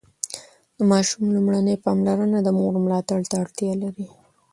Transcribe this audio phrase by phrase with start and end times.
[0.77, 4.07] د ماشوم لومړني پاملرنه د مور ملاتړ ته اړتیا لري.